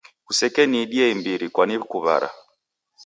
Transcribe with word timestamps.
Kusekeniidia 0.25 1.05
imbiri 1.15 1.45
kwanikuw'ara. 1.55 2.29